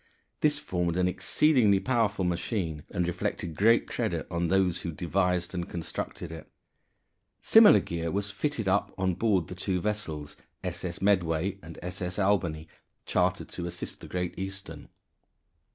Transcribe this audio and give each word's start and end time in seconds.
This 0.39 0.57
formed 0.57 0.97
an 0.97 1.07
exceedingly 1.07 1.79
powerful 1.79 2.25
machine, 2.25 2.81
and 2.89 3.07
reflected 3.07 3.55
great 3.55 3.85
credit 3.87 4.25
on 4.31 4.47
those 4.47 4.81
who 4.81 4.91
devised 4.91 5.53
and 5.53 5.69
constructed 5.69 6.31
it. 6.31 6.49
Similar 7.39 7.81
gear 7.81 8.09
was 8.09 8.31
fitted 8.31 8.67
up 8.67 8.91
on 8.97 9.13
board 9.13 9.45
the 9.47 9.53
two 9.53 9.79
vessels 9.79 10.35
S.S. 10.63 11.03
Medway 11.03 11.59
and 11.61 11.77
S.S. 11.83 12.17
Albany 12.17 12.67
chartered 13.05 13.49
to 13.49 13.67
assist 13.67 13.99
the 13.99 14.07
Great 14.07 14.33
Eastern. 14.39 14.89